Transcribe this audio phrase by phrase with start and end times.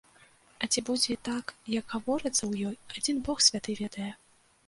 [0.63, 1.45] А ці будзе так,
[1.75, 4.09] як гаворыцца ў ёй, адзін бог святы ведае.